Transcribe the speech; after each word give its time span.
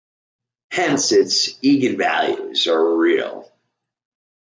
Hence, 0.71 1.11
its 1.11 1.59
eigenvalues 1.59 2.65
are 2.65 2.97
real. 2.97 3.51